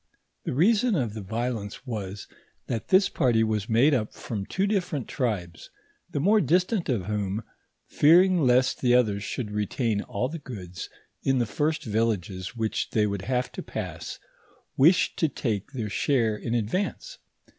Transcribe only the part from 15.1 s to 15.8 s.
to take